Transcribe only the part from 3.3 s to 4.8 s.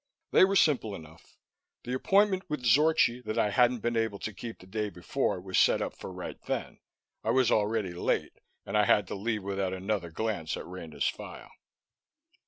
I hadn't been able to keep the